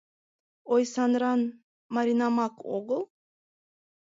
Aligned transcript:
Ойсандран 0.73 1.41
Маринамак 1.93 2.55
огыл? 2.75 3.01